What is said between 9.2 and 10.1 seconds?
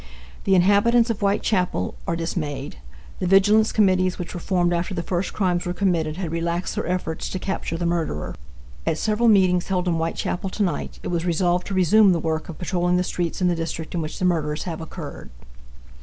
meetings held in